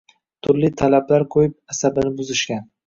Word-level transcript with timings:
Turli 0.47 0.71
talablar 0.83 1.27
qo‘yib 1.37 1.55
asabini 1.77 2.17
buzishgan 2.21 2.69